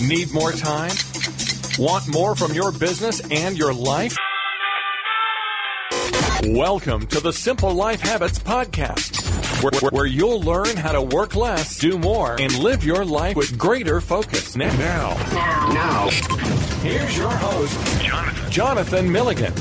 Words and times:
Need 0.00 0.32
more 0.32 0.52
time? 0.52 0.92
Want 1.78 2.08
more 2.08 2.34
from 2.34 2.54
your 2.54 2.72
business 2.72 3.20
and 3.30 3.58
your 3.58 3.74
life? 3.74 4.16
Welcome 6.46 7.06
to 7.08 7.20
the 7.20 7.32
Simple 7.32 7.74
Life 7.74 8.00
Habits 8.00 8.38
Podcast, 8.38 9.62
where, 9.62 9.90
where, 9.90 10.06
you'll 10.06 10.40
learn 10.40 10.74
how 10.78 10.92
to 10.92 11.02
work 11.02 11.36
less, 11.36 11.78
do 11.78 11.98
more, 11.98 12.40
and 12.40 12.58
live 12.60 12.82
your 12.82 13.04
life 13.04 13.36
with 13.36 13.58
greater 13.58 14.00
focus. 14.00 14.56
Now, 14.56 14.74
now, 14.78 15.68
now. 15.68 16.08
here's 16.80 17.18
your 17.18 17.30
host, 17.30 18.02
Jonathan, 18.02 18.50
Jonathan 18.50 19.12
Milligan. 19.12 19.52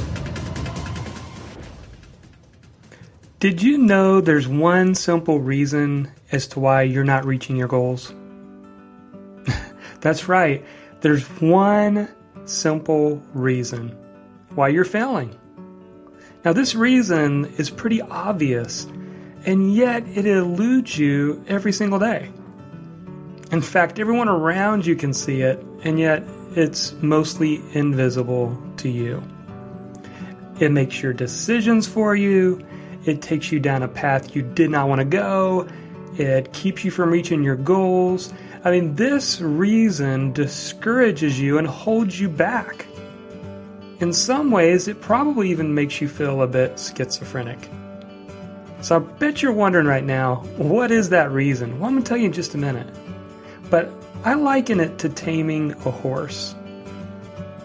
Did 3.41 3.61
you 3.61 3.77
know 3.77 4.21
there's 4.21 4.47
one 4.47 4.95
simple 4.95 5.41
reason 5.41 6.09
as 6.31 6.47
to 6.49 6.61
why 6.61 6.83
you're 6.83 7.03
not 7.03 7.25
reaching 7.25 7.57
your 7.57 7.67
goals? 7.67 8.13
That's 10.01 10.27
right. 10.27 10.65
There's 11.01 11.25
one 11.41 12.09
simple 12.45 13.21
reason 13.33 13.89
why 14.55 14.69
you're 14.69 14.85
failing. 14.85 15.35
Now, 16.43 16.53
this 16.53 16.73
reason 16.73 17.45
is 17.57 17.69
pretty 17.69 18.01
obvious, 18.01 18.85
and 19.45 19.73
yet 19.73 20.07
it 20.07 20.25
eludes 20.25 20.97
you 20.97 21.43
every 21.47 21.73
single 21.73 21.99
day. 21.99 22.29
In 23.51 23.61
fact, 23.61 23.99
everyone 23.99 24.29
around 24.29 24.85
you 24.85 24.95
can 24.95 25.13
see 25.13 25.41
it, 25.41 25.59
and 25.83 25.99
yet 25.99 26.23
it's 26.55 26.93
mostly 27.01 27.61
invisible 27.73 28.57
to 28.77 28.89
you. 28.89 29.21
It 30.59 30.71
makes 30.71 31.01
your 31.01 31.13
decisions 31.13 31.87
for 31.87 32.15
you, 32.15 32.65
it 33.05 33.21
takes 33.21 33.51
you 33.51 33.59
down 33.59 33.83
a 33.83 33.87
path 33.87 34.35
you 34.35 34.41
did 34.41 34.69
not 34.69 34.87
want 34.87 34.99
to 34.99 35.05
go, 35.05 35.67
it 36.17 36.51
keeps 36.53 36.83
you 36.83 36.91
from 36.91 37.11
reaching 37.11 37.43
your 37.43 37.55
goals. 37.55 38.33
I 38.63 38.71
mean, 38.71 38.95
this 38.95 39.39
reason 39.39 40.33
discourages 40.33 41.39
you 41.39 41.57
and 41.57 41.65
holds 41.65 42.19
you 42.19 42.27
back. 42.27 42.85
In 44.01 44.11
some 44.11 44.51
ways, 44.51 44.89
it 44.89 44.99
probably 44.99 45.49
even 45.49 45.73
makes 45.73 46.01
you 46.01 46.09
feel 46.09 46.41
a 46.41 46.47
bit 46.47 46.77
schizophrenic. 46.77 47.69
So 48.81 48.97
I 48.97 48.99
bet 48.99 49.41
you're 49.41 49.53
wondering 49.53 49.87
right 49.87 50.03
now, 50.03 50.37
what 50.57 50.91
is 50.91 51.09
that 51.09 51.31
reason? 51.31 51.79
Well, 51.79 51.87
I'm 51.87 51.95
going 51.95 52.03
to 52.03 52.09
tell 52.09 52.17
you 52.17 52.25
in 52.25 52.33
just 52.33 52.53
a 52.53 52.57
minute. 52.57 52.87
But 53.69 53.91
I 54.25 54.33
liken 54.33 54.81
it 54.81 54.97
to 54.99 55.09
taming 55.09 55.71
a 55.71 55.91
horse. 55.91 56.53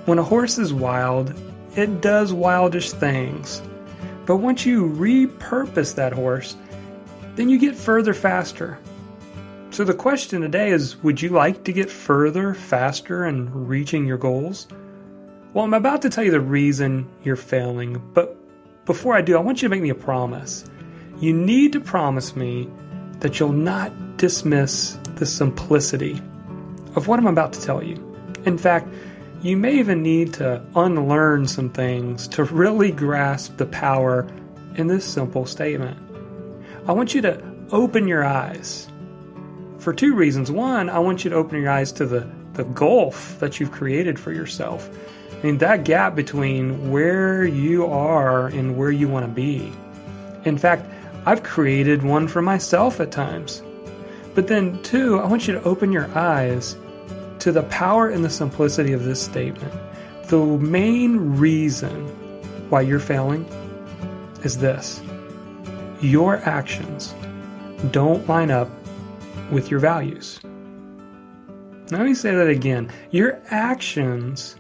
When 0.05 0.19
a 0.19 0.25
horse 0.25 0.59
is 0.59 0.73
wild, 0.73 1.35
it 1.77 2.01
does 2.03 2.33
wildish 2.33 2.93
things. 2.93 3.63
But 4.27 4.37
once 4.37 4.65
you 4.65 4.89
repurpose 4.91 5.97
that 5.97 6.13
horse, 6.13 6.57
then 7.35 7.49
you 7.49 7.59
get 7.59 7.75
further 7.75 8.15
faster. 8.15 8.79
So 9.75 9.83
the 9.83 9.93
question 9.93 10.41
today 10.41 10.71
is 10.71 11.03
would 11.03 11.21
you 11.21 11.31
like 11.31 11.65
to 11.65 11.73
get 11.73 11.91
further 11.91 12.55
faster 12.55 13.27
in 13.27 13.67
reaching 13.67 14.07
your 14.07 14.19
goals? 14.19 14.69
Well, 15.53 15.65
I'm 15.65 15.75
about 15.75 16.01
to 16.03 16.09
tell 16.09 16.23
you 16.23 16.31
the 16.31 16.41
reason 16.41 17.11
you're 17.25 17.35
failing, 17.35 18.01
but 18.15 18.37
before 18.87 19.17
I 19.17 19.21
do, 19.21 19.37
I 19.37 19.41
want 19.41 19.63
you 19.63 19.69
to 19.69 19.75
make 19.75 19.83
me 19.83 19.89
a 19.89 19.95
promise. 19.97 20.65
You 21.19 21.33
need 21.33 21.73
to 21.73 21.81
promise 21.81 22.37
me 22.37 22.71
that 23.19 23.41
you'll 23.41 23.51
not 23.51 24.17
dismiss 24.17 24.97
the 25.17 25.27
simplicity 25.27 26.23
of 26.95 27.09
what 27.09 27.19
I'm 27.19 27.27
about 27.27 27.53
to 27.55 27.61
tell 27.61 27.83
you. 27.83 27.97
In 28.47 28.57
fact, 28.57 28.87
you 29.43 29.57
may 29.57 29.77
even 29.77 30.05
need 30.05 30.35
to 30.35 30.65
unlearn 30.77 31.49
some 31.49 31.71
things 31.71 32.29
to 32.29 32.45
really 32.45 32.93
grasp 32.93 33.57
the 33.57 33.67
power 33.67 34.25
in 34.77 34.87
this 34.87 35.05
simple 35.05 35.47
statement. 35.47 35.99
I 36.87 36.93
want 36.93 37.13
you 37.13 37.23
to 37.23 37.43
open 37.73 38.07
your 38.07 38.25
eyes 38.25 38.89
for 39.79 39.93
two 39.93 40.15
reasons. 40.15 40.51
One, 40.51 40.89
I 40.89 40.99
want 40.99 41.25
you 41.25 41.31
to 41.31 41.37
open 41.37 41.61
your 41.61 41.71
eyes 41.71 41.93
to 41.93 42.07
the, 42.07 42.29
the 42.55 42.65
gulf 42.65 43.39
that 43.41 43.61
you've 43.61 43.73
created 43.73 44.19
for 44.19 44.33
yourself. 44.33 44.89
I 45.33 45.47
mean, 45.47 45.59
that 45.59 45.85
gap 45.85 46.15
between 46.15 46.91
where 46.91 47.45
you 47.45 47.87
are 47.87 48.47
and 48.47 48.77
where 48.77 48.91
you 48.91 49.09
want 49.09 49.27
to 49.27 49.33
be. 49.33 49.73
In 50.45 50.57
fact, 50.57 50.87
I've 51.27 51.43
created 51.43 52.03
one 52.03 52.29
for 52.29 52.43
myself 52.43 53.01
at 53.01 53.11
times. 53.11 53.63
But 54.35 54.49
then, 54.49 54.83
two, 54.83 55.21
I 55.21 55.27
want 55.27 55.47
you 55.47 55.55
to 55.55 55.63
open 55.63 55.93
your 55.93 56.11
eyes 56.17 56.77
to 57.41 57.53
the 57.53 57.63
power 57.65 58.09
and 58.09 58.25
the 58.25 58.31
simplicity 58.31 58.93
of 58.93 59.05
this 59.05 59.23
statement. 59.23 59.73
The 60.29 60.39
main 60.39 61.37
reason 61.37 62.09
why 62.71 62.81
you're 62.81 62.99
failing 62.99 63.45
is 64.43 64.59
this 64.59 65.03
your 66.01 66.37
actions 66.49 67.15
don't 67.91 68.27
line 68.29 68.51
up 68.51 68.69
with 69.51 69.71
your 69.71 69.81
values. 69.81 70.41
Let 71.91 72.01
me 72.01 72.15
say 72.15 72.35
that 72.35 72.49
again. 72.49 72.91
Your 73.11 73.41
actions 73.51 74.57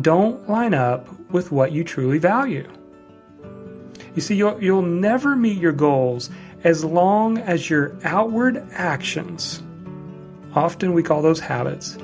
don't 0.00 0.48
line 0.48 0.74
up 0.74 1.08
with 1.30 1.50
what 1.50 1.72
you 1.72 1.84
truly 1.84 2.18
value. 2.18 2.70
You 4.14 4.20
see, 4.20 4.36
you'll, 4.36 4.62
you'll 4.62 4.82
never 4.82 5.36
meet 5.36 5.58
your 5.58 5.72
goals 5.72 6.30
as 6.64 6.84
long 6.84 7.38
as 7.38 7.70
your 7.70 7.96
outward 8.04 8.66
actions, 8.72 9.62
often 10.54 10.92
we 10.92 11.02
call 11.02 11.22
those 11.22 11.40
habits, 11.40 11.96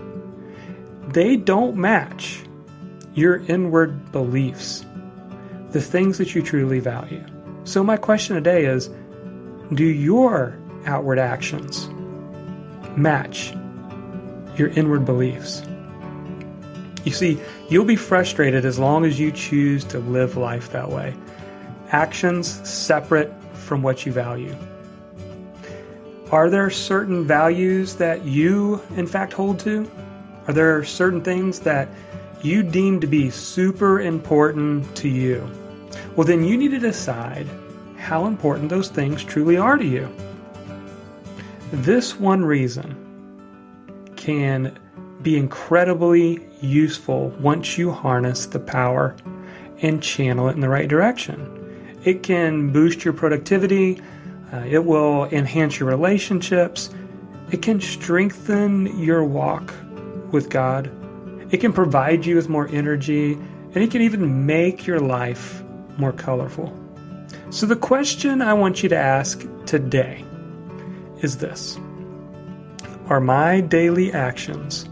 they 1.09 1.37
don't 1.37 1.77
match 1.77 2.45
your 3.15 3.39
inward 3.47 4.13
beliefs, 4.13 4.85
the 5.71 5.81
things 5.81 6.19
that 6.19 6.35
you 6.35 6.43
truly 6.43 6.79
value. 6.79 7.25
So, 7.65 7.83
my 7.83 7.97
question 7.97 8.37
today 8.37 8.67
is 8.67 8.91
Do 9.75 9.85
your 9.85 10.59
outward 10.87 11.19
actions 11.19 11.89
match 12.97 13.53
your 14.57 14.69
inward 14.69 15.05
beliefs? 15.05 15.63
You 17.05 17.13
see, 17.13 17.39
you'll 17.69 17.85
be 17.85 17.97
frustrated 17.97 18.65
as 18.65 18.79
long 18.79 19.05
as 19.05 19.21
you 19.21 19.31
choose 19.31 19.85
to 19.85 19.99
live 19.99 20.37
life 20.37 20.71
that 20.73 20.89
way. 20.89 21.15
Actions 21.91 22.67
separate 22.69 23.33
from 23.53 23.83
what 23.83 24.07
you 24.07 24.13
value. 24.13 24.57
Are 26.31 26.49
there 26.49 26.71
certain 26.71 27.25
values 27.27 27.97
that 27.97 28.25
you, 28.25 28.83
in 28.97 29.07
fact, 29.07 29.33
hold 29.35 29.61
to? 29.61 29.89
Are 30.49 30.55
there 30.55 30.83
certain 30.85 31.21
things 31.21 31.61
that 31.61 31.89
you 32.43 32.63
deem 32.63 33.01
to 33.01 33.07
be 33.07 33.31
super 33.31 34.01
important 34.01 34.97
to 34.97 35.09
you? 35.09 35.49
Well, 36.17 36.27
then 36.27 36.45
you 36.45 36.57
need 36.57 36.71
to 36.73 36.79
decide 36.79 37.47
how 37.97 38.27
important 38.27 38.69
those 38.69 38.89
things 38.89 39.23
truly 39.23 39.57
are 39.57 39.77
to 39.77 39.85
you. 39.85 40.09
This 41.83 42.21
one 42.21 42.45
reason 42.45 44.13
can 44.15 44.79
be 45.23 45.37
incredibly 45.37 46.47
useful 46.61 47.31
once 47.41 47.77
you 47.77 47.91
harness 47.91 48.47
the 48.47 48.61
power 48.61 49.17
and 49.83 50.01
channel 50.01 50.49
it 50.49 50.53
in 50.53 50.61
the 50.61 50.69
right 50.69 50.87
direction. 50.87 51.99
It 52.05 52.23
can 52.23 52.73
boost 52.73 53.05
your 53.05 53.13
productivity, 53.13 54.01
uh, 54.53 54.59
it 54.59 54.85
will 54.85 55.25
enhance 55.27 55.81
your 55.81 55.89
relationships, 55.89 56.91
it 57.51 57.61
can 57.61 57.81
strengthen 57.81 58.97
your 58.97 59.25
walk 59.25 59.75
with 60.31 60.51
God, 60.51 60.93
it 61.53 61.57
can 61.57 61.73
provide 61.73 62.25
you 62.25 62.37
with 62.37 62.49
more 62.49 62.69
energy, 62.69 63.33
and 63.33 63.79
it 63.79 63.91
can 63.91 64.01
even 64.01 64.47
make 64.47 64.87
your 64.87 65.01
life 65.01 65.65
more 65.99 66.13
colorful. 66.13 66.73
So, 67.51 67.67
the 67.67 67.75
question 67.75 68.43
I 68.43 68.55
want 68.55 68.85
you 68.85 68.89
to 68.91 68.97
ask 68.97 69.45
today 69.67 70.25
is 71.25 71.39
this 71.39 71.79
Are 73.09 73.21
my 73.21 73.61
daily 73.61 74.13
actions 74.13 74.85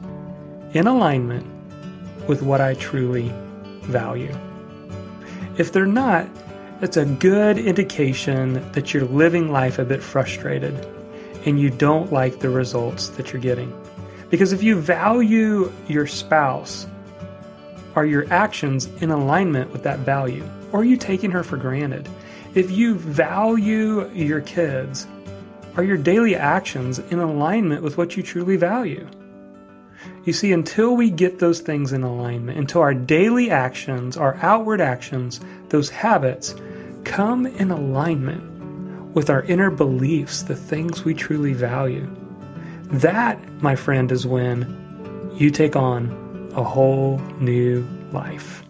in 0.72 0.86
alignment 0.86 1.46
with 2.26 2.42
what 2.42 2.60
I 2.60 2.74
truly 2.74 3.30
value? 3.82 4.34
If 5.58 5.72
they're 5.72 5.86
not, 5.86 6.26
it's 6.80 6.96
a 6.96 7.04
good 7.04 7.58
indication 7.58 8.72
that 8.72 8.92
you're 8.92 9.04
living 9.04 9.52
life 9.52 9.78
a 9.78 9.84
bit 9.84 10.02
frustrated 10.02 10.74
and 11.44 11.60
you 11.60 11.68
don't 11.68 12.12
like 12.12 12.40
the 12.40 12.48
results 12.48 13.08
that 13.08 13.32
you're 13.32 13.42
getting. 13.42 13.70
Because 14.30 14.52
if 14.52 14.62
you 14.62 14.80
value 14.80 15.70
your 15.86 16.06
spouse, 16.06 16.86
are 17.94 18.06
your 18.06 18.32
actions 18.32 18.86
in 19.02 19.10
alignment 19.10 19.70
with 19.70 19.82
that 19.82 19.98
value? 19.98 20.48
Or 20.72 20.80
are 20.80 20.84
you 20.84 20.96
taking 20.96 21.30
her 21.32 21.44
for 21.44 21.58
granted? 21.58 22.08
If 22.54 22.70
you 22.70 22.94
value 22.94 24.10
your 24.14 24.40
kids, 24.40 25.06
are 25.76 25.84
your 25.84 25.96
daily 25.96 26.36
actions 26.36 26.98
in 26.98 27.18
alignment 27.18 27.82
with 27.82 27.96
what 27.96 28.16
you 28.16 28.22
truly 28.22 28.56
value? 28.56 29.08
You 30.24 30.32
see, 30.32 30.52
until 30.52 30.96
we 30.96 31.10
get 31.10 31.38
those 31.38 31.60
things 31.60 31.92
in 31.92 32.02
alignment, 32.02 32.58
until 32.58 32.80
our 32.80 32.94
daily 32.94 33.50
actions, 33.50 34.16
our 34.16 34.36
outward 34.36 34.80
actions, 34.80 35.40
those 35.68 35.90
habits 35.90 36.54
come 37.04 37.46
in 37.46 37.70
alignment 37.70 39.14
with 39.14 39.30
our 39.30 39.42
inner 39.44 39.70
beliefs, 39.70 40.42
the 40.42 40.56
things 40.56 41.04
we 41.04 41.14
truly 41.14 41.52
value, 41.52 42.08
that, 42.90 43.38
my 43.62 43.74
friend, 43.74 44.12
is 44.12 44.26
when 44.26 45.30
you 45.34 45.50
take 45.50 45.76
on 45.76 46.50
a 46.54 46.62
whole 46.62 47.18
new 47.40 47.86
life. 48.12 48.62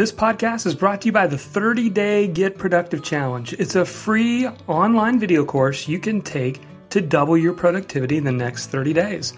This 0.00 0.12
podcast 0.12 0.64
is 0.64 0.74
brought 0.74 1.02
to 1.02 1.08
you 1.08 1.12
by 1.12 1.26
the 1.26 1.36
30 1.36 1.90
Day 1.90 2.26
Get 2.26 2.56
Productive 2.56 3.02
Challenge. 3.02 3.52
It's 3.52 3.74
a 3.74 3.84
free 3.84 4.48
online 4.66 5.20
video 5.20 5.44
course 5.44 5.86
you 5.86 5.98
can 5.98 6.22
take 6.22 6.62
to 6.88 7.02
double 7.02 7.36
your 7.36 7.52
productivity 7.52 8.16
in 8.16 8.24
the 8.24 8.32
next 8.32 8.68
30 8.68 8.94
days. 8.94 9.34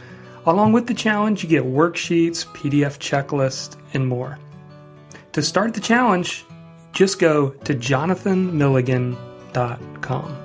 Along 0.47 0.73
with 0.73 0.87
the 0.87 0.95
challenge, 0.95 1.43
you 1.43 1.49
get 1.49 1.65
worksheets, 1.65 2.47
PDF 2.55 3.01
checklists, 3.01 3.77
and 3.93 4.07
more. 4.07 4.39
To 5.33 5.43
start 5.43 5.75
the 5.75 5.81
challenge, 5.81 6.45
just 6.93 7.19
go 7.19 7.51
to 7.51 7.75
jonathanmilligan.com. 7.75 10.42